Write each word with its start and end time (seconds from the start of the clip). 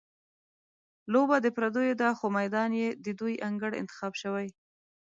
لوبه 1.13 1.37
د 1.41 1.47
پردیو 1.55 1.99
ده، 2.01 2.09
خو 2.17 2.25
میدان 2.37 2.69
یې 2.81 2.87
د 3.05 3.07
دوی 3.19 3.33
انګړ 3.47 3.71
انتخاب 3.81 4.13
شوی. 4.21 4.47